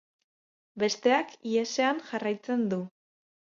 [0.83, 2.83] Besteak ihesean jarraitzen du.